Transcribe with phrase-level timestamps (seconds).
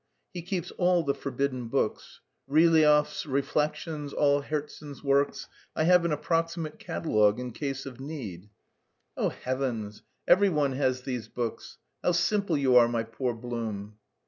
[0.33, 5.47] He keeps all the forbidden books, Ryliev's 'Reflections,' all Herzen's works....
[5.75, 8.49] I have an approximate catalogue, in case of need."
[9.15, 10.01] "Oh heavens!
[10.27, 13.99] Every one has these books; how simple you are, my poor Blum."